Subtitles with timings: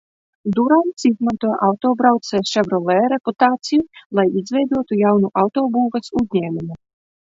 [0.53, 3.85] Durants izmantoja autobraucēja Ševrolē reputāciju,
[4.21, 6.81] lai izveidotu jaunu autobūves uzņēmumu.